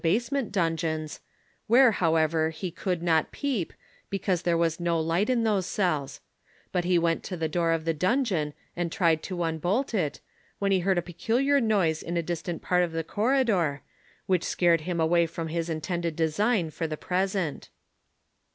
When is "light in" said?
4.99-5.43